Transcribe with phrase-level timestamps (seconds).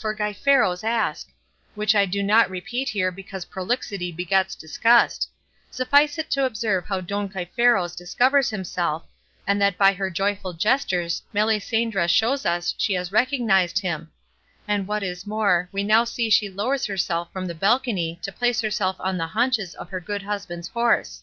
[0.00, 1.28] for Gaiferos ask
[1.76, 5.28] which I do not repeat here because prolixity begets disgust;
[5.70, 9.04] suffice it to observe how Don Gaiferos discovers himself,
[9.46, 14.10] and that by her joyful gestures Melisendra shows us she has recognised him;
[14.66, 18.60] and what is more, we now see she lowers herself from the balcony to place
[18.62, 21.22] herself on the haunches of her good husband's horse.